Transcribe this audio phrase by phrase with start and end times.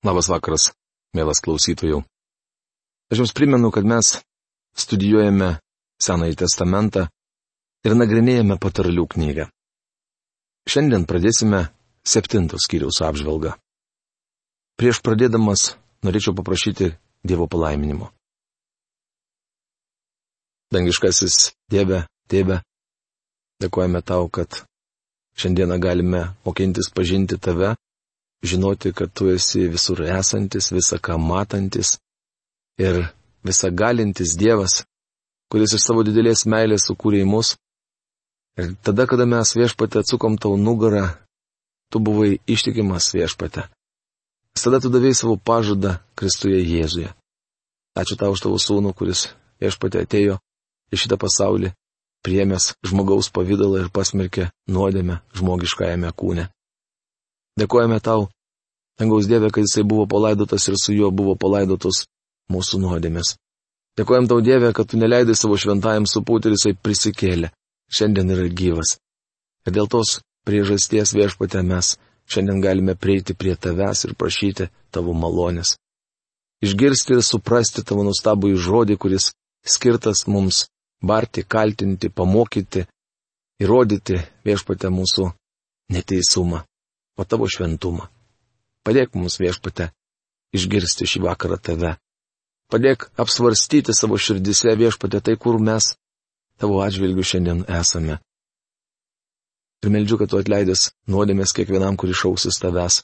[0.00, 0.70] Labas vakaras,
[1.12, 1.98] mielas klausytojų.
[3.12, 4.14] Aš jums primenu, kad mes
[4.72, 5.58] studijuojame
[6.00, 7.02] Senąjį testamentą
[7.84, 9.44] ir nagrinėjame patarlių knygą.
[10.64, 11.66] Šiandien pradėsime
[12.00, 13.52] septintos skyriaus apžvalgą.
[14.80, 18.08] Prieš pradėdamas norėčiau paprašyti Dievo palaiminimo.
[20.72, 22.62] Dangiškasis Dieve, Tėve,
[23.60, 24.62] dėkojame tau, kad
[25.36, 27.74] šiandieną galime mokintis pažinti tave,
[28.42, 31.98] žinoti, kad tu esi visur esantis, visą ką matantis
[32.80, 33.04] ir
[33.44, 34.84] visą galintis Dievas,
[35.52, 37.56] kuris iš savo didelės meilės sukūrė į mus.
[38.58, 41.06] Ir tada, kada mes viešpate atsukom tau nugarą,
[41.92, 43.66] tu buvai ištikimas viešpate.
[44.60, 47.12] Tada tu davėjai savo pažadą Kristuje Jėzuje.
[47.96, 49.28] Ačiū tau už tavo sūnų, kuris
[49.62, 50.38] viešpatė atėjo
[50.90, 51.72] į šitą pasaulį,
[52.26, 56.48] priemęs žmogaus pavydalą ir pasmerkė nuodėmę žmogiškajame kūne.
[57.60, 58.28] Dėkojame tau,
[59.00, 62.04] dangaus Dieve, kad jisai buvo palaidotas ir su juo buvo palaidotos
[62.52, 63.34] mūsų nuodėmės.
[63.98, 67.50] Dėkojam tau Dieve, kad tu neleidai savo šventajam supūti ir jisai prisikėlė.
[67.90, 68.96] Šiandien yra gyvas.
[69.66, 71.96] Ir dėl tos priežasties viešpatė mes
[72.30, 75.74] Šiandien galime prieiti prie tavęs ir prašyti tavo malonės.
[76.62, 79.30] Išgirsti ir suprasti tavo nustabų į žodį, kuris
[79.66, 80.68] skirtas mums
[81.02, 82.84] barti, kaltinti, pamokyti,
[83.64, 85.26] įrodyti viešpate mūsų
[85.90, 86.62] neteisumą,
[87.20, 88.08] o tavo šventumą.
[88.86, 89.90] Padėk mums viešpate
[90.56, 91.92] išgirsti šį vakarą tave.
[92.72, 95.92] Padėk apsvarstyti savo širdise viešpate tai, kur mes
[96.60, 98.20] tavo atžvilgiu šiandien esame
[99.82, 103.00] ir meldžiu, kad tu atleidęs nuodėmės kiekvienam, kuris šausis tavęs,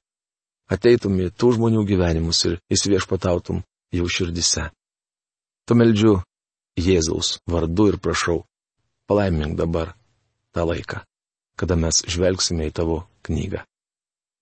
[0.73, 3.63] ateitum į tų žmonių gyvenimus ir įsiviešpatautum
[3.97, 4.69] jų širdise.
[5.67, 6.19] Tu meldžiu
[6.77, 8.43] Jėzaus vardu ir prašau,
[9.09, 9.95] palaimink dabar
[10.53, 11.01] tą laiką,
[11.57, 13.65] kada mes žvelgsime į tavo knygą.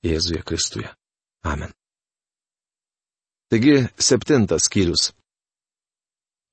[0.05, 0.91] Jėzuje Kristuje.
[1.45, 1.73] Amen.
[3.49, 5.13] Taigi, septintas skyrius.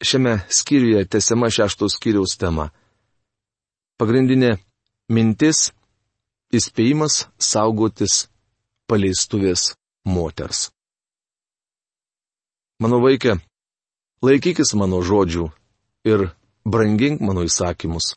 [0.02, 2.72] Šiame skyriuje tęsiama šeštos skyriaus tema.
[4.00, 4.56] Pagrindinė
[5.12, 5.72] Mintis-
[6.58, 8.28] įspėjimas saugotis
[8.90, 9.74] paleistuvės
[10.06, 10.72] moters.
[12.82, 13.36] Mano vaikė,
[14.26, 15.52] laikykis mano žodžių
[16.08, 16.32] ir
[16.66, 18.16] brangink mano įsakymus.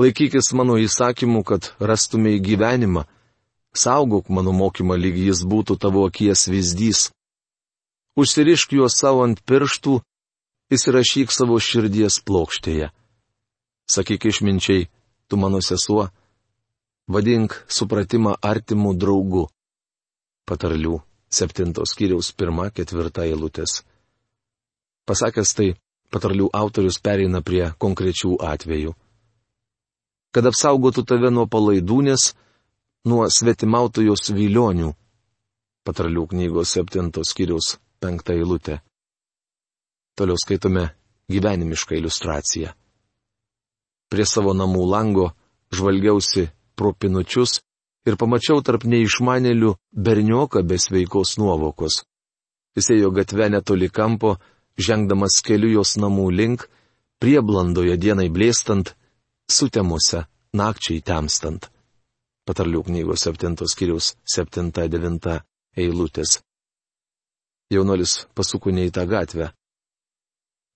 [0.00, 3.06] Laikykis mano įsakymų, kad rastumai gyvenimą.
[3.74, 7.10] Saugok mano mokymą, lyg jis būtų tavo akies vyzdys.
[8.18, 10.00] Užsirišk juos savo ant pirštų,
[10.74, 12.90] įsirašyk savo širdies plokštėje.
[13.90, 14.88] Sakyk išminčiai,
[15.28, 16.10] tu mano sesuo,
[17.06, 19.46] vadink supratimą artimų draugų.
[20.46, 20.98] Patarlių
[21.30, 23.82] septintos kiriaus pirma, ketvirta eilutės.
[25.06, 25.68] Pasakęs tai,
[26.10, 28.94] patarlių autorius pereina prie konkrečių atvejų.
[30.34, 32.34] Kad apsaugotų tave nuo palaidūnės,
[33.04, 34.92] nuo svetimautojos vilionių.
[35.84, 38.80] Patarlių knygos septintos kiriaus penkta eilutė.
[40.18, 40.90] Toliau skaitome
[41.32, 42.74] gyvenimišką iliustraciją
[44.10, 45.30] prie savo namų lango,
[45.72, 47.60] žvalgiausi pro pinučius
[48.08, 52.02] ir pamačiau tarp neišmanėlių bernioką be sveikos nuovokos.
[52.76, 54.36] Jis ėjo gatve netoli kampo,
[54.78, 56.66] žengdamas keliu jos namų link,
[57.22, 58.94] prieblandoje dienai blėstant,
[59.50, 60.24] sutemuose,
[60.54, 61.70] nakčiai temstant.
[62.50, 65.36] Patarlių knygos 7 skyriaus 7-9
[65.78, 66.40] eilutės.
[67.70, 69.52] Jaunolis pasuko ne į tą gatvę.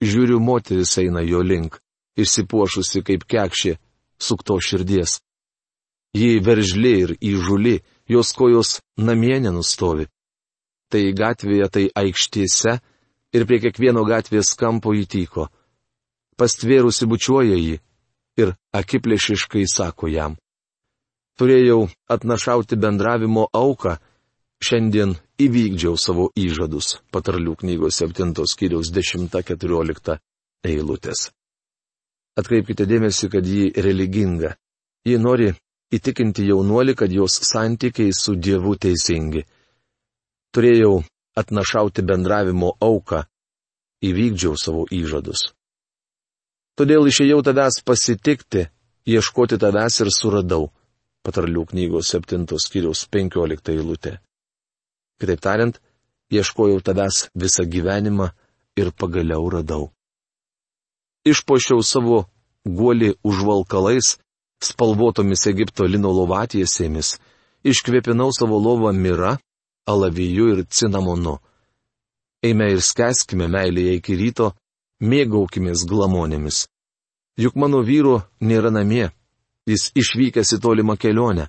[0.04, 1.80] Žiūriu, moteris eina jo link
[2.14, 3.74] išsipuošusi kaip kekšė,
[4.22, 5.18] sukto širdies.
[6.14, 10.06] Ji veržli ir įžuli, jos kojos namie nenustovi.
[10.94, 12.76] Tai gatvėje, tai aikštėse
[13.34, 15.48] ir prie kiekvieno gatvės kampo įtyko.
[16.38, 17.80] Pastvėrusi bučiuoja jį
[18.38, 20.38] ir akiplėšiškai sako jam.
[21.38, 23.96] Turėjau atnašauti bendravimo auką,
[24.62, 30.18] šiandien įvykdžiau savo įžadus, patarlių knygos 7 skyriaus 10-14
[30.64, 31.28] eilutės.
[32.38, 34.54] Atkreipkite dėmesį, kad ji religinga.
[35.06, 35.50] Ji nori
[35.94, 39.44] įtikinti jaunuolį, kad jos santykiai su Dievu teisingi.
[40.54, 41.02] Turėjau
[41.38, 43.24] atnašauti bendravimo auką,
[44.06, 45.50] įvykdžiau savo įžadus.
[46.78, 48.64] Todėl išėjau tavęs pasitikti,
[49.06, 50.70] ieškoti tavęs ir suradau.
[51.24, 54.18] Patarlių knygos 7 skyriaus 15 eilutė.
[55.20, 55.80] Kitaip tariant,
[56.34, 58.30] ieškojau tavęs visą gyvenimą
[58.76, 59.94] ir pagaliau radau
[61.24, 62.24] išpošiau savo
[62.64, 64.16] guolį užvalkalais,
[64.62, 67.16] spalvotomis Egipto lino lovatiesėmis,
[67.64, 69.38] iškvėpinau savo lovą mira,
[69.88, 71.38] alaviju ir cinamonu.
[72.44, 74.52] Eime ir skeskime meilėje iki ryto,
[75.00, 76.66] mėgaukimės glamonėmis.
[77.40, 79.08] Juk mano vyro nėra namie,
[79.68, 81.48] jis išvykęs į tolimą kelionę.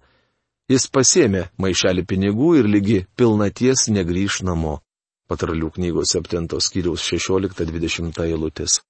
[0.72, 4.80] Jis pasėmė maišelį pinigų ir lygi pilnaties negryž namo.
[5.30, 8.82] Patralių knygos 7 skyriaus 16-20 eilutės.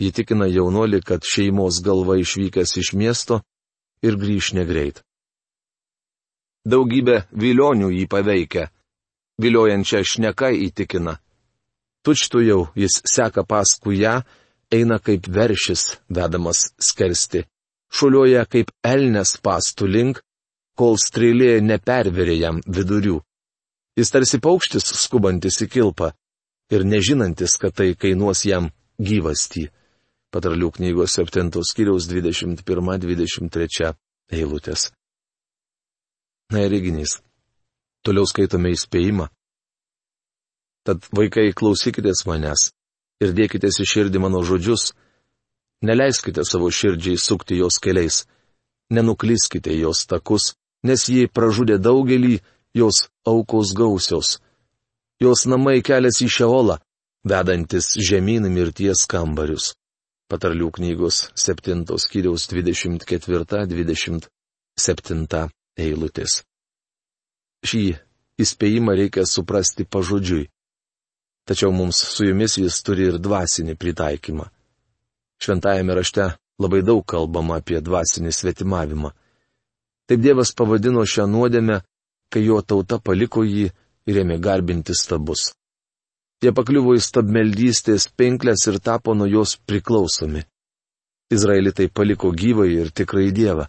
[0.00, 3.42] Jį tikina jaunuolį, kad šeimos galva išvykęs iš miesto
[4.00, 5.02] ir grįž negreit.
[6.64, 8.68] Daugybė vilionių jį paveikia.
[9.40, 11.18] Viliojančią šneką įtikina.
[12.04, 14.20] Tučtu jau jis seka paskui ją,
[14.72, 17.44] eina kaip veršis, vedamas skersti.
[17.90, 20.20] Šuliuoja kaip elnes pastų link,
[20.78, 23.18] kol strėlė neperverė jam vidurių.
[23.98, 26.12] Jis tarsi paukštis skubantis į kilpą
[26.70, 28.70] ir nežinantis, kad tai kainuos jam
[29.02, 29.66] gyvastį.
[30.30, 33.92] Patralių knygos 7 skyriaus 21-23
[34.30, 34.90] eilutės.
[36.54, 37.18] Na ir įginys.
[38.06, 39.26] Toliau skaitome įspėjimą.
[40.86, 42.70] Tad vaikai klausykitės manęs
[43.20, 44.92] ir dėkitės į širdį mano žodžius.
[45.82, 48.26] Neleiskite savo širdžiai sukti jos keliais.
[48.90, 50.54] Nenuklyskite jos takus,
[50.84, 52.40] nes ji pražudė daugelį,
[52.74, 54.40] jos aukos gausios.
[55.20, 56.78] Jos namai kelias į Šeolą,
[57.24, 59.74] vedantis žemyn mirties kambarius.
[60.30, 65.48] Patarlių knygos 7 skyriaus 24-27
[65.80, 66.42] eilutės.
[67.66, 67.98] Šį
[68.40, 70.48] įspėjimą reikia suprasti pažodžiui.
[71.48, 74.46] Tačiau mums su jumis jis turi ir dvasinį pritaikymą.
[75.40, 76.26] Šventajame rašte
[76.60, 79.10] labai daug kalbama apie dvasinį svetimavimą.
[80.08, 81.80] Taip Dievas pavadino šią nuodėmę,
[82.30, 83.70] kai jo tauta paliko jį
[84.10, 85.52] ir ėmė garbinti stabus.
[86.40, 90.42] Jie pakliuvo į stabmeldystės pinklės ir tapo nuo jos priklausomi.
[91.30, 93.68] Izraelitai paliko gyvąjį ir tikrai Dievą.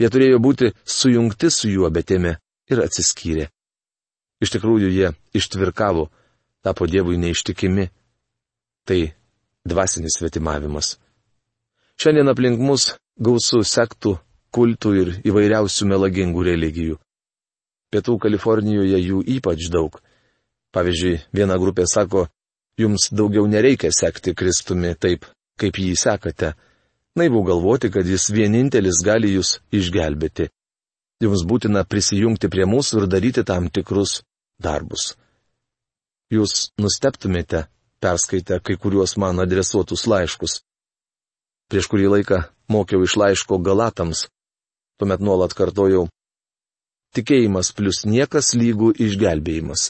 [0.00, 2.34] Jie turėjo būti sujungti su juo, bet ėmė
[2.70, 3.48] ir atsiskyrė.
[4.42, 6.08] Iš tikrųjų jie ištvirkavo,
[6.66, 7.88] tapo Dievui neištikimi.
[8.84, 9.00] Tai
[9.68, 10.96] dvasinis svetimavimas.
[12.00, 14.16] Šiandien aplink mus gausų sektų
[14.52, 16.98] kultų ir įvairiausių melagingų religijų.
[17.92, 19.98] Pietų Kalifornijoje jų ypač daug.
[20.72, 22.26] Pavyzdžiui, viena grupė sako,
[22.80, 25.26] jums daugiau nereikia sekti Kristumi taip,
[25.60, 26.54] kaip jį sekate.
[27.16, 30.48] Naivu galvoti, kad jis vienintelis gali jūs išgelbėti.
[31.22, 34.22] Jums būtina prisijungti prie mūsų ir daryti tam tikrus
[34.58, 35.12] darbus.
[36.32, 37.66] Jūs nusteptumėte,
[38.02, 40.60] perskaitę kai kuriuos man adresuotus laiškus.
[41.70, 44.26] Prieš kurį laiką mokiau iš laiško Galatams,
[45.02, 46.04] Tuomet nuolat kartojau.
[47.16, 49.88] Tikėjimas plus niekas lygų išgelbėjimas.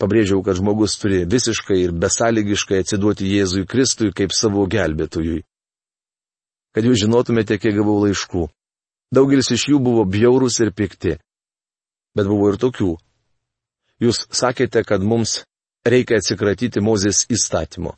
[0.00, 5.42] Pabrėžiau, kad žmogus turi visiškai ir besąlygiškai atsiduoti Jėzui Kristui kaip savo gelbėtojui.
[6.72, 8.46] Kad jūs žinotumėte, kiek gavau laiškų.
[9.12, 11.18] Daugelis iš jų buvo bjaurūs ir pikti.
[12.16, 12.94] Bet buvo ir tokių.
[14.00, 15.42] Jūs sakėte, kad mums
[15.92, 17.94] reikia atsikratyti Mozės įstatymo.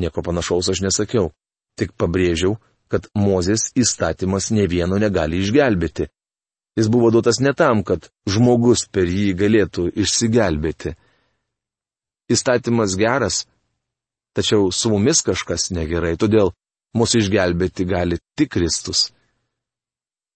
[0.00, 1.30] Nieko panašaus aš nesakiau,
[1.78, 2.56] tik pabrėžiau,
[2.90, 6.08] kad Mozės įstatymas ne vieno negali išgelbėti.
[6.78, 10.94] Jis buvo duotas ne tam, kad žmogus per jį galėtų išsigelbėti.
[12.30, 13.44] Įstatymas geras,
[14.38, 16.52] tačiau su mumis kažkas negerai, todėl
[16.96, 19.10] mūsų išgelbėti gali tik Kristus.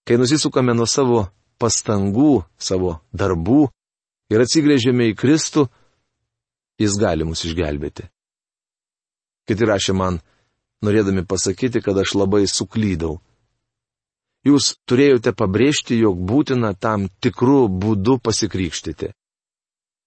[0.05, 1.25] Kai nusisukame nuo savo
[1.59, 3.65] pastangų, savo darbų
[4.29, 5.65] ir atsigrėžėme į Kristų,
[6.81, 8.07] jis gali mus išgelbėti.
[9.45, 10.19] Kiti rašė man,
[10.85, 13.19] norėdami pasakyti, kad aš labai suklydau.
[14.45, 19.11] Jūs turėjote pabrėžti, jog būtina tam tikrų būdų pasikrikštyti.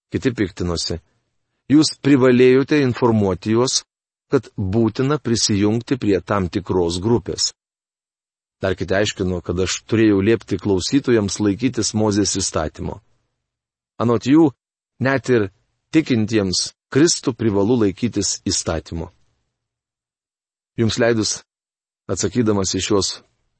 [0.09, 0.99] Kiti piktinosi.
[1.69, 3.83] Jūs privalėjote informuoti juos,
[4.31, 7.51] kad būtina prisijungti prie tam tikros grupės.
[8.59, 12.99] Dar kiti aiškino, kad aš turėjau liepti klausytojams laikytis Mozės įstatymo.
[13.99, 14.49] Anot jų,
[15.03, 15.47] net ir
[15.93, 19.11] tikintiems Kristų privalu laikytis įstatymo.
[20.79, 21.31] Jums leidus,
[22.09, 23.09] atsakydamas į šios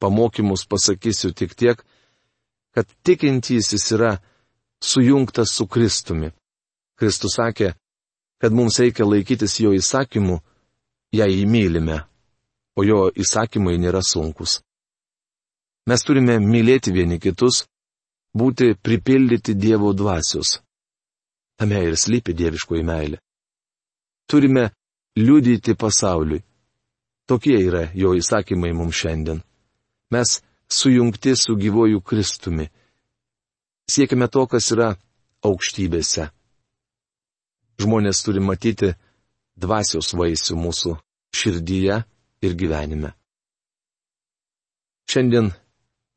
[0.01, 1.81] pamokymus, pasakysiu tik tiek,
[2.73, 4.15] kad tikintysis yra
[4.81, 6.31] sujungtas su Kristumi.
[6.99, 7.73] Kristus sakė,
[8.41, 10.39] kad mums reikia laikytis jo įsakymų,
[11.15, 11.99] jei įmylime,
[12.79, 14.59] o jo įsakymai nėra sunkus.
[15.89, 17.65] Mes turime mylėti vieni kitus,
[18.35, 20.59] būti pripildyti Dievo dvasios.
[21.59, 23.17] Tame ir slypi dieviškoji meilė.
[24.31, 24.69] Turime
[25.19, 26.39] liudyti pasauliui.
[27.27, 29.41] Tokie yra jo įsakymai mums šiandien.
[30.13, 30.39] Mes
[30.71, 32.69] sujungti su gyvoju Kristumi.
[33.91, 34.93] Siekime to, kas yra
[35.43, 36.29] aukštybėse.
[37.83, 38.93] Žmonės turi matyti
[39.59, 40.93] dvasios vaisių mūsų
[41.35, 41.97] širdyje
[42.47, 43.11] ir gyvenime.
[45.11, 45.51] Šiandien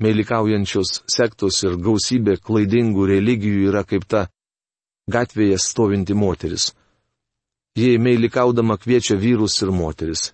[0.05, 4.27] meilikaujančios sektos ir gausybė klaidingų religijų yra kaip ta
[5.11, 6.73] gatvėje stovinti moteris.
[7.77, 10.33] Jie meilikaudama kviečia vyrus ir moteris.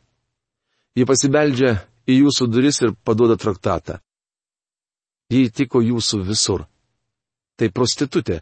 [0.97, 1.77] Ji pasibeldžia
[2.09, 4.01] į jūsų duris ir paduoda traktatą.
[5.31, 6.65] Ji įtiko jūsų visur.
[7.59, 8.41] Tai prostitutė,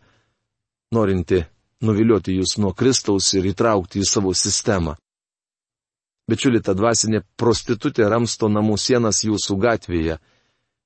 [0.93, 1.43] norinti
[1.83, 4.97] nuvilioti jūs nuo Kristaus ir įtraukti į savo sistemą.
[6.27, 10.17] Bičiuli, ta dvasinė prostitutė ramsto namų sienas jūsų gatvėje,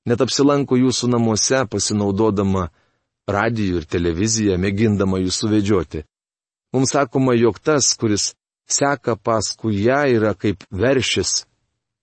[0.04, 2.68] net apsilanko jūsų namuose pasinaudodama
[3.34, 6.04] radijų ir televiziją, mėgindama jūs suvedžioti.
[6.75, 8.32] Mums sakoma, jog tas, kuris
[8.70, 11.44] seka paskui ją, yra kaip veršis,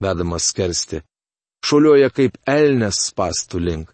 [0.03, 1.01] vedamas skersti.
[1.65, 3.93] Šuliuoja kaip elnes pastų link.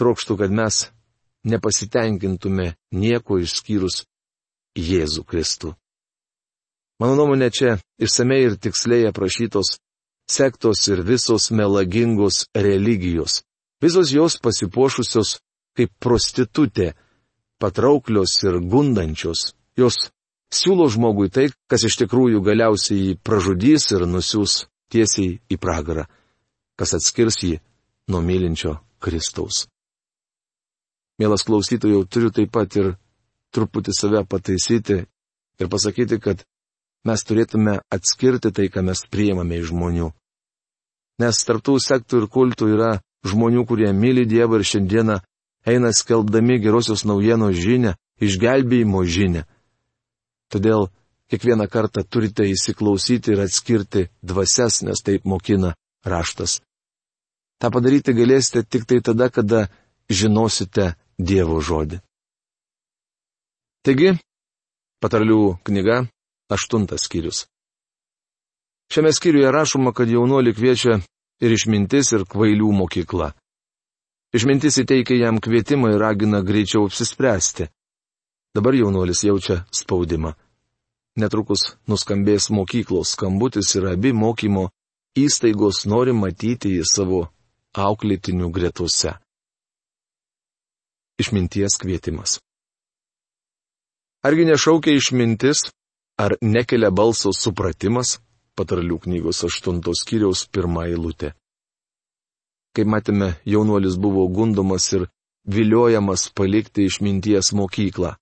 [0.00, 0.86] Trokštų, kad mes
[1.44, 4.04] nepasitenkintume nieko išskyrus
[4.76, 5.74] Jėzų Kristų.
[7.00, 9.78] Mano nuomonė čia išsamei ir tiksliai aprašytos
[10.30, 13.40] sektos ir visos melagingos religijos.
[13.82, 15.38] Visos jos pasipuošusios
[15.78, 16.92] kaip prostitutė,
[17.60, 19.52] patrauklios ir gundančios.
[19.78, 20.10] Jos
[20.52, 26.06] siūlo žmogui tai, kas iš tikrųjų galiausiai jį pražudys ir nusiūs tiesiai į pragarą,
[26.78, 27.58] kas atskirs jį
[28.10, 29.66] nuo mylinčio Kristaus.
[31.20, 32.94] Mielas klausytojau, turiu taip pat ir
[33.54, 35.02] truputį save pataisyti
[35.60, 36.42] ir pasakyti, kad
[37.04, 40.10] mes turėtume atskirti tai, ką mes priimame iš žmonių.
[41.20, 42.92] Nes tarptų sektų ir kultų yra
[43.28, 45.18] žmonių, kurie myli Dievą ir šiandieną
[45.66, 49.44] eina skelbdami gerosios naujienos žinę, išgelbėjimo žinę.
[50.50, 50.88] Todėl
[51.30, 55.74] kiekvieną kartą turite įsiklausyti ir atskirti dvasias, nes taip mokina
[56.04, 56.60] raštas.
[57.60, 59.68] Ta padaryti galėsite tik tai tada, kada
[60.08, 62.00] žinosite Dievo žodį.
[63.84, 64.14] Taigi,
[65.04, 66.06] patarlių knyga,
[66.48, 67.44] aštuntas skyrius.
[68.90, 70.96] Šiame skyriuje rašoma, kad jaunuolį kviečia
[71.44, 73.30] ir išmintis, ir kvailių mokykla.
[74.30, 77.66] Išmintis įteikia jam kvietimą ir ragina greičiau apsispręsti.
[78.54, 80.36] Dabar jaunuolis jaučia spaudimą.
[81.18, 84.68] Netrukus nuskambės mokyklos skambutis ir abi mokymo
[85.18, 87.24] įstaigos nori matyti į savo
[87.74, 89.16] auklėtinių gretose.
[91.18, 92.38] Išminties kvietimas.
[94.22, 95.66] Argi nešaukia išmintis,
[96.20, 98.20] ar nekelia balso supratimas,
[98.54, 101.34] patarlių knygos aštuntos kiriaus pirmą eilutę.
[102.76, 105.08] Kaip matėme, jaunuolis buvo gundomas ir
[105.46, 108.14] viliojamas palikti išminties mokyklą.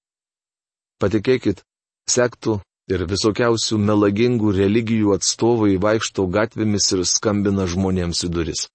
[0.99, 1.63] Patikėkit,
[2.09, 8.67] sektų ir visokiausių melagingų religijų atstovai vaikšto gatvėmis ir skambina žmonėms į duris.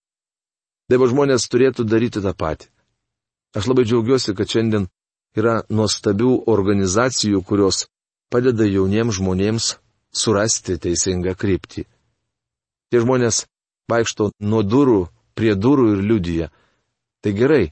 [0.91, 2.69] Dievo žmonės turėtų daryti tą patį.
[3.57, 4.87] Aš labai džiaugiuosi, kad šiandien
[5.37, 7.87] yra nuostabių organizacijų, kurios
[8.33, 9.73] padeda jauniems žmonėms
[10.13, 11.85] surasti teisingą kryptį.
[12.89, 13.45] Tie žmonės
[13.89, 15.01] vaikšto nuo durų
[15.37, 16.47] prie durų ir liudyja.
[17.23, 17.65] Tai gerai.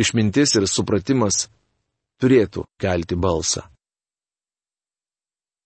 [0.00, 1.48] Išmintis ir supratimas
[2.22, 3.62] turėtų kelti balsą.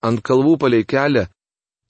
[0.04, 1.26] Ant kalvų palei kelią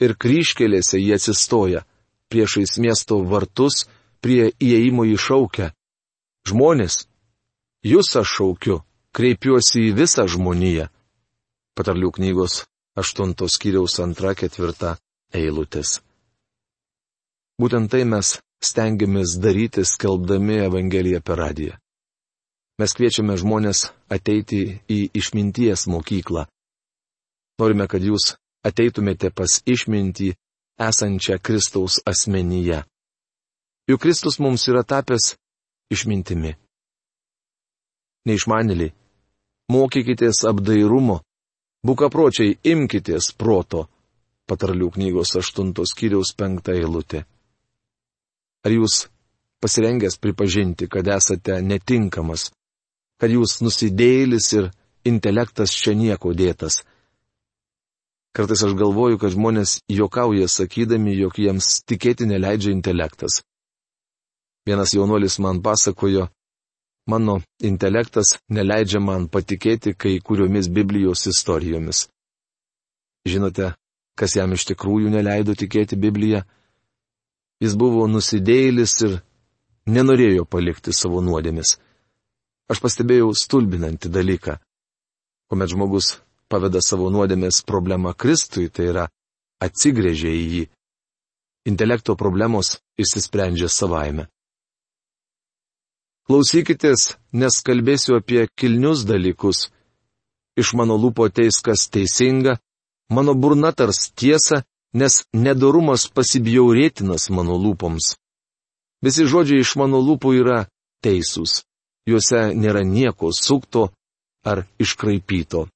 [0.01, 1.85] ir kryškelėse jie atsistoja,
[2.31, 3.87] priešais miesto vartus,
[4.23, 5.71] prie įėjimo į šaukę.
[6.49, 7.05] Žmonės,
[7.85, 8.81] jūs aš šaukiu,
[9.13, 10.89] kreipiuosi į visą žmoniją.
[11.77, 12.65] Patarlių knygos
[12.99, 14.97] aštuntos kiriaus antra ketvirta
[15.35, 15.99] eilutės.
[17.59, 21.77] Būtent tai mes stengiamės daryti, skelbdami Evangeliją per radiją.
[22.79, 26.47] Mes kviečiame žmonės ateiti į išminties mokyklą.
[27.59, 28.37] Norime, kad jūs
[28.67, 30.31] ateitumėte pas išmintį
[30.79, 32.85] esančią Kristaus asmenyje.
[33.91, 35.35] Juk Kristus mums yra tapęs
[35.91, 36.55] išmintimi.
[38.29, 38.93] Neišmanėliai,
[39.73, 41.23] mokykitės apdairumo,
[41.83, 43.87] bukapročiai imkitės proto,
[44.47, 47.25] patarlių knygos aštuntos kiriaus penktą eilutę.
[48.67, 49.07] Ar jūs
[49.63, 52.51] pasirengęs pripažinti, kad esate netinkamas,
[53.19, 54.71] kad jūs nusidėlis ir
[55.09, 56.83] intelektas čia nieko dėtas.
[58.37, 63.41] Kartais aš galvoju, kad žmonės juokauja sakydami, jog jiems tikėti neleidžia intelektas.
[64.69, 66.29] Vienas jaunuolis man pasakojo,
[67.09, 72.07] mano intelektas neleidžia man patikėti kai kuriomis Biblijos istorijomis.
[73.27, 73.73] Žinote,
[74.15, 76.45] kas jam iš tikrųjų neleido tikėti Bibliją?
[77.59, 79.19] Jis buvo nusidėjėlis ir
[79.91, 81.77] nenorėjo palikti savo nuodėmis.
[82.71, 84.59] Aš pastebėjau stulbinantį dalyką.
[85.49, 86.19] Kuomet žmogus
[86.53, 89.07] paveda savo nuodėmės problemą Kristui, tai yra
[89.65, 90.65] atsigrėžia į jį.
[91.69, 94.29] Intelekto problemos išsisprendžia savaime.
[96.29, 99.71] Klausykitės, nes kalbėsiu apie kilnius dalykus.
[100.61, 102.59] Iš mano lūpo ateis kas teisinga,
[103.09, 104.61] mano burna tars tiesą,
[104.95, 108.17] nes nedorumas pasibjaurėtinas mano lūpoms.
[109.05, 110.61] Visi žodžiai iš mano lūpų yra
[111.05, 111.63] teisūs
[112.09, 113.89] juose nėra nieko sukto
[114.49, 115.67] ar iškraipyto.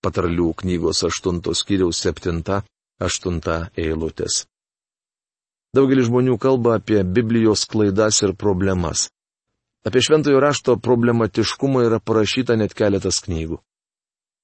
[0.00, 4.44] Patarlių knygos 8 skyriaus 7-8 eilutės.
[5.76, 9.10] Daugelis žmonių kalba apie Biblijos klaidas ir problemas.
[9.86, 13.60] Apie šventojo rašto problematiškumą yra parašyta net keletas knygų.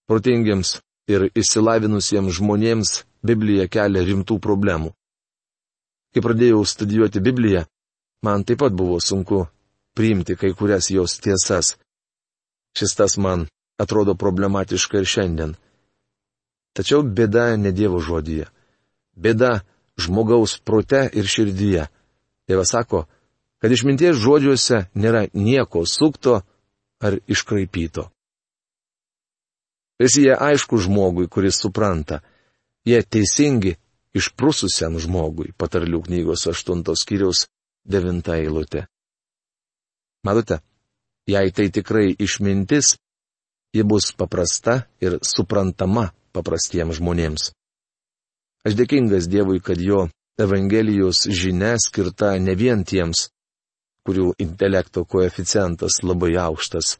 [0.06, 0.76] Protingiems
[1.10, 2.92] ir išsilavinusiems žmonėms
[3.24, 4.92] Biblija kelia rimtų problemų.
[6.14, 7.66] Kai pradėjau studijuoti Bibliją,
[8.24, 9.46] man taip pat buvo sunku
[9.96, 11.76] priimti kai kurias jos tiesas.
[12.76, 13.46] Šis tas man
[13.80, 15.56] atrodo problematiška ir šiandien.
[16.76, 18.48] Tačiau bėda ne Dievo žodyje.
[19.16, 19.62] Bėda
[19.96, 21.86] žmogaus prote ir širdyje.
[22.48, 23.06] Dievas sako,
[23.58, 26.42] kad išminties žodžiuose nėra nieko sukto
[27.00, 28.10] ar iškraipyto.
[29.96, 32.20] Visi jie aišku žmogui, kuris supranta.
[32.86, 33.74] Jie teisingi
[34.16, 37.46] išprususiam žmogui, patarlių knygos 8 skyriaus
[37.90, 38.86] 9 eilutė.
[40.26, 40.60] Matote,
[41.26, 42.96] jei tai tikrai išmintis,
[43.74, 47.50] ji bus paprasta ir suprantama paprastiems žmonėms.
[48.66, 53.28] Aš dėkingas Dievui, kad jo Evangelijos žinia skirta ne vien tiems,
[54.06, 56.96] kurių intelekto koeficientas labai aukštas.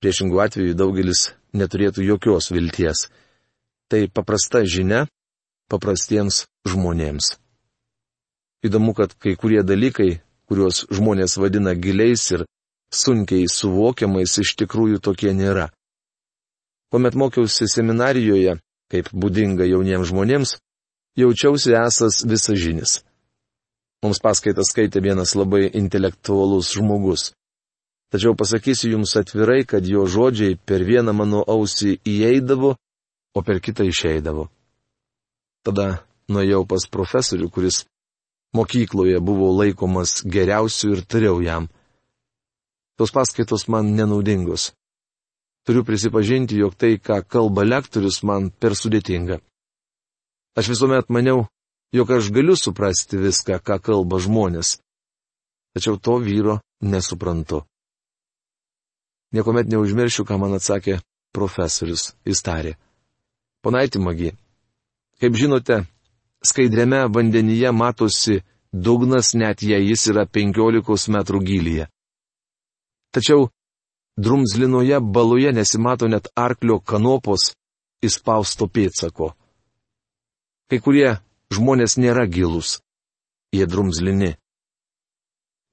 [0.00, 3.06] Priešingų atveju daugelis neturėtų jokios vilties.
[3.90, 5.06] Tai paprasta žinia
[5.70, 7.34] paprastiems žmonėms.
[8.66, 12.44] Įdomu, kad kai kurie dalykai, kuriuos žmonės vadina giliais ir
[12.94, 15.70] sunkiai suvokiamais, iš tikrųjų tokie nėra.
[16.90, 18.58] Kuomet mokiausi seminarijoje,
[18.90, 20.56] kaip būdinga jauniems žmonėms,
[21.18, 23.00] jaučiausi esas visažinis.
[24.02, 27.30] Mums paskaitą skaitė vienas labai intelektualus žmogus.
[28.10, 32.74] Tačiau pasakysiu jums atvirai, kad jo žodžiai per vieną mano ausį įeidavo,
[33.34, 34.48] o per kitą išeidavo.
[35.66, 37.84] Tada nuėjau pas profesorių, kuris
[38.56, 41.68] mokykloje buvo laikomas geriausiu ir tariau jam.
[42.98, 44.72] Tos paskaitos man nenaudingos.
[45.64, 49.40] Turiu prisipažinti, jog tai, ką kalba lektorius, man per sudėtinga.
[50.58, 51.46] Aš visuomet maniau,
[51.92, 54.78] jog aš galiu suprasti viską, ką kalba žmonės.
[55.76, 57.62] Tačiau to vyro nesuprantu.
[59.30, 60.98] Niekuomet neužmiršiu, ką man atsakė
[61.36, 62.74] profesorius, jis tarė.
[63.60, 64.30] Ponaitį magi,
[65.20, 65.82] kaip žinote,
[66.40, 68.40] skaidriame vandenyje matosi
[68.72, 71.86] dugnas net jei jis yra 15 metrų gilyje.
[73.12, 73.50] Tačiau
[74.16, 77.52] drumzlinoje baloje nesimato net arklio kanopos
[78.02, 79.34] įspausto pėtsako.
[80.70, 81.18] Kai kurie
[81.52, 82.78] žmonės nėra gilus.
[83.52, 84.36] Jie drumzlini.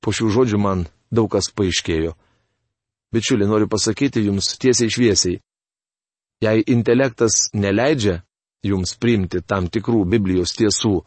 [0.01, 2.15] Po šių žodžių man daug kas paaiškėjo.
[3.13, 5.39] Bičiuli, noriu pasakyti jums tiesiai šviesiai.
[6.43, 8.21] Jei intelektas neleidžia
[8.65, 10.99] jums priimti tam tikrų Biblijos tiesų,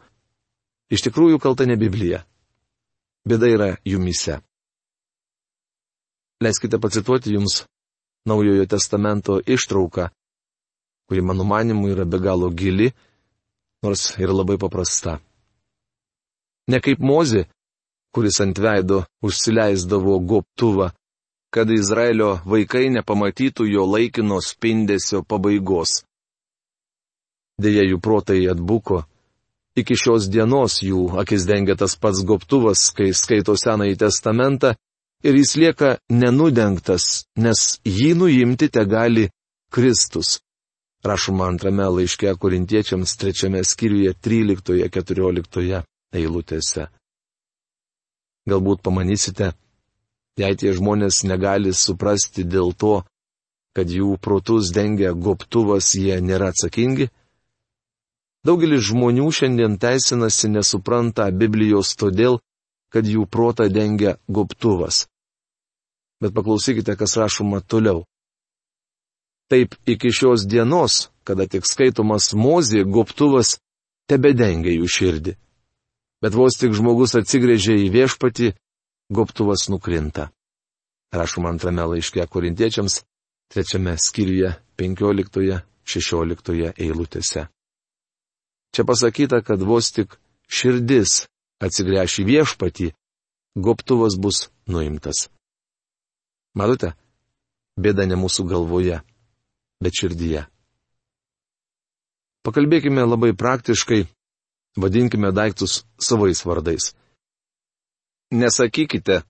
[0.91, 2.23] iš tikrųjų kalta ne Biblija.
[3.27, 4.41] Bėda yra jumise.
[6.41, 7.63] Leiskite pacituoti jums
[8.25, 10.11] Naujojo testamento ištrauką,
[11.09, 12.91] kuri mano manimu yra be galo gili
[13.81, 15.17] nors ir labai paprasta.
[16.69, 17.41] Ne kaip Mozi,
[18.13, 20.91] kuris ant veido užsileisdavo goptuvą,
[21.51, 26.01] kad Izraelio vaikai nepamatytų jo laikino spindesio pabaigos.
[27.61, 29.03] Deja, jų protai atbuko.
[29.77, 34.73] Iki šios dienos jų akis dengia tas pats goptuvas, kai skaito Senąjį testamentą,
[35.23, 39.29] ir jis lieka nenudengtas, nes jį nuimti te gali
[39.71, 40.39] Kristus.
[41.03, 45.81] Rašoma antrame laiške korintiečiams trečiame skyriuje 13-14
[46.13, 46.87] eilutėse.
[48.49, 49.53] Galbūt pamanysite,
[50.39, 53.01] jei tie žmonės negali suprasti dėl to,
[53.75, 57.09] kad jų protus dengia goptuvas, jie nėra atsakingi?
[58.45, 62.39] Daugelis žmonių šiandien teisinasi nesupranta Biblijos todėl,
[62.91, 65.05] kad jų protą dengia goptuvas.
[66.21, 68.03] Bet paklausykite, kas rašoma toliau.
[69.51, 73.59] Taip iki šios dienos, kada tik skaitomas mozė, goptuvas
[74.09, 75.33] tebedengia jų širdį.
[76.21, 78.51] Bet vos tik žmogus atsigrėžia į viešpatį,
[79.11, 80.29] goptuvas nukrinta.
[81.11, 83.01] Rašoma antrame laiške korintiečiams,
[83.51, 87.47] trečiame skyriuje, penkioliktoje, šešioliktoje eilutėse.
[88.71, 90.15] Čia pasakyta, kad vos tik
[90.47, 91.25] širdis
[91.59, 92.87] atsigręš į viešpatį,
[93.59, 95.27] goptuvas bus nuimtas.
[96.55, 96.95] Matote,
[97.75, 99.01] bėda ne mūsų galvoje
[99.81, 100.45] bet širdyje.
[102.45, 104.05] Pakalbėkime labai praktiškai,
[104.77, 106.93] vadinkime daiktus savais vardais.
[108.31, 109.21] Nesakykite,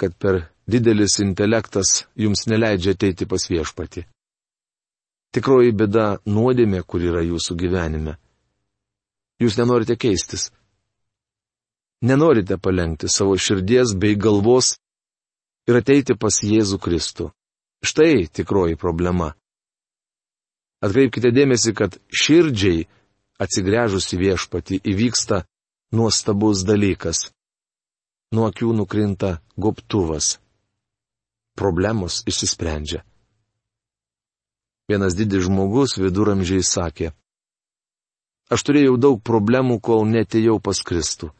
[0.00, 4.06] kad per didelis intelektas jums neleidžia ateiti pas viešpati.
[5.32, 8.16] Tikroji bėda nuodėmė, kur yra jūsų gyvenime.
[9.40, 10.50] Jūs nenorite keistis.
[12.02, 14.74] Nenorite palengti savo širdies bei galvos
[15.68, 17.30] ir ateiti pas Jėzų Kristų.
[17.82, 19.32] Štai tikroji problema.
[20.82, 22.86] Atkreipkite dėmesį, kad širdžiai
[23.42, 25.44] atsigręžus į viešpatį įvyksta
[25.94, 27.28] nuostabus dalykas.
[28.32, 30.38] Nuo akių nukrinta goptuvas.
[31.54, 33.02] problemos išsisprendžia.
[34.88, 37.12] Vienas didis žmogus viduramžiai sakė,
[38.52, 41.30] aš turėjau daug problemų, kol netėjau pas Kristų.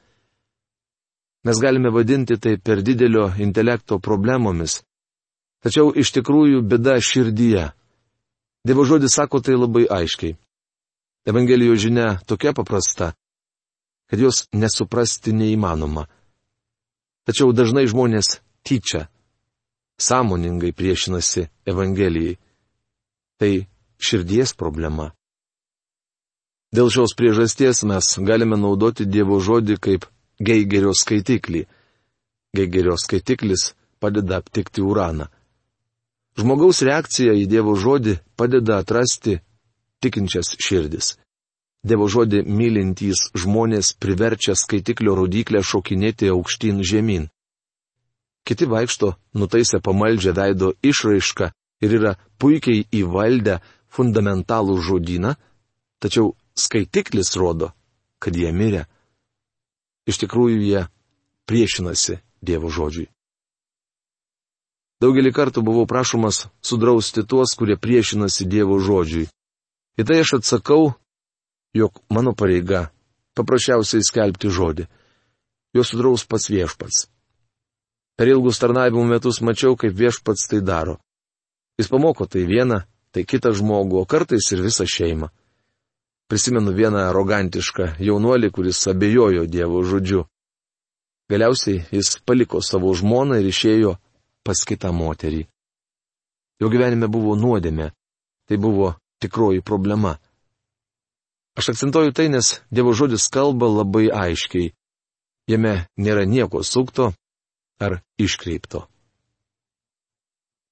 [1.48, 4.82] Mes galime vadinti tai per didelio intelekto problemomis,
[5.64, 7.72] tačiau iš tikrųjų bėda širdyje.
[8.68, 10.36] Dievo žodis sako tai labai aiškiai.
[11.26, 13.14] Evangelijos žinia tokia paprasta,
[14.06, 16.06] kad jos nesuprasti neįmanoma.
[17.26, 19.06] Tačiau dažnai žmonės tyčia,
[19.98, 22.38] sąmoningai priešinasi Evangelijai.
[23.38, 23.52] Tai
[24.02, 25.12] širdies problema.
[26.72, 30.06] Dėl šios priežasties mes galime naudoti Dievo žodį kaip
[30.42, 31.66] Geigerio skaitiklį.
[32.56, 35.28] Geigerio skaitiklis padeda aptikti uraną.
[36.40, 39.38] Žmogaus reakcija į Dievo žodį padeda atrasti
[40.02, 41.16] tikinčias širdis.
[41.82, 47.26] Dievo žodį mylintys žmonės priverčia skaitiklio rodiklę šokinėti aukštyn žemyn.
[48.46, 51.50] Kiti vaikšto nutaisę pamaldžią veido išraišką
[51.82, 53.58] ir yra puikiai įvaldę
[53.90, 55.34] fundamentalų žodyną,
[55.98, 57.72] tačiau skaitiklis rodo,
[58.22, 58.86] kad jie mirė.
[60.06, 60.86] Iš tikrųjų jie
[61.50, 63.10] priešinasi Dievo žodžiui.
[65.02, 69.28] Daugelį kartų buvau prašomas sudrausti tuos, kurie priešinasi Dievo žodžiui.
[69.98, 70.94] Į tai aš atsakau,
[71.74, 72.90] jog mano pareiga
[73.36, 74.86] paprasčiausiai skelbti žodį.
[75.72, 77.06] Jo sudraus pats viešpats.
[78.16, 80.98] Per ilgus tarnavimo metus mačiau, kaip viešpats tai daro.
[81.80, 82.82] Jis pamoko tai vieną,
[83.12, 85.30] tai kitą žmogų, o kartais ir visą šeimą.
[86.28, 90.26] Prisimenu vieną arogantišką jaunuolį, kuris abejojo Dievo žodžiu.
[91.32, 93.96] Galiausiai jis paliko savo žmoną ir išėjo
[94.44, 95.46] pas kitą moterį.
[96.60, 97.90] Jo gyvenime buvo nuodėmė.
[98.48, 100.18] Tai buvo tikroji problema.
[101.58, 104.72] Aš akcentuoju tai, nes Dievo žodis kalba labai aiškiai.
[105.50, 107.12] Jame nėra nieko sukto
[107.82, 108.86] ar iškreipto.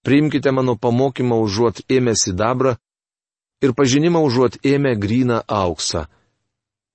[0.06, 2.76] Priimkite mano pamokymą užuot ėmę sidabrą
[3.60, 6.06] ir pažinimą užuot ėmę gryną auksą.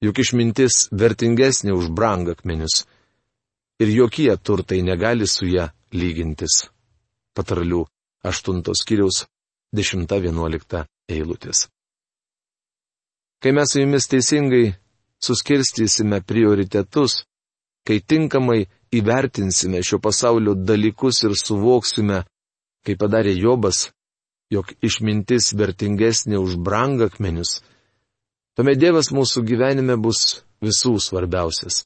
[0.02, 2.86] Juk išmintis vertingesnė už brangakmenius.
[3.82, 6.72] Ir jokie turtai negali su ją lygintis.
[7.36, 7.86] Patarlių
[8.26, 9.26] 8 skyriaus
[9.76, 11.68] 10-11 eilutės.
[13.42, 14.74] Kai mes su jumis teisingai
[15.26, 17.24] suskirstysime prioritetus,
[17.86, 22.24] kai tinkamai įvertinsime šio pasaulio dalykus ir suvoksime,
[22.86, 23.90] kaip padarė Jobas,
[24.54, 27.60] jog išmintis vertingesnė už brangakmenius,
[28.56, 31.84] tuomet Dievas mūsų gyvenime bus visų svarbiausias.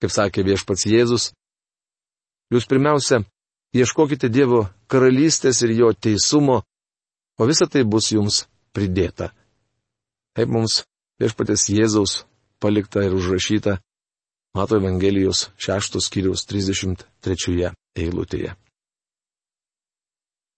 [0.00, 1.30] Kaip sakė viešpats Jėzus,
[2.50, 3.20] Jūs pirmiausia,
[3.78, 6.64] ieškokite Dievo karalystės ir jo teisumo,
[7.38, 8.42] o visa tai bus jums
[8.74, 9.30] pridėta.
[10.36, 10.82] Taip mums
[11.20, 12.24] viešpatės Jėzaus
[12.62, 13.78] palikta ir užrašyta
[14.56, 18.56] Mato Evangelijos 6 skyriaus 33 eilutėje.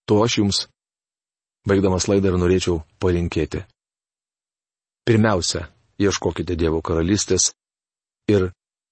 [0.09, 0.63] To aš jums,
[1.69, 3.63] baigdamas laidą, ir norėčiau palinkėti.
[5.07, 5.67] Pirmiausia,
[6.01, 7.51] ieškokite Dievo karalystės
[8.31, 8.49] ir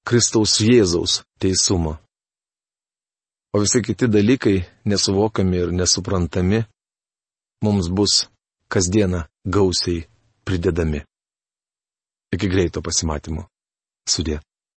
[0.07, 1.97] Kristaus Jėzaus teisumo
[3.53, 6.63] o visi kiti dalykai, nesuvokami ir nesuprantami,
[7.63, 8.13] mums bus
[8.71, 10.07] kasdieną gausiai
[10.45, 11.01] pridedami.
[12.35, 13.45] Iki greito pasimatymo.
[14.07, 14.39] Sudė.